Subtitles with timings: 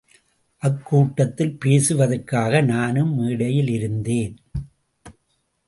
[0.57, 4.35] அக்கூட்டத்தில் பேசுவதற்காக நானும் மேடையிலிருந்தேன்.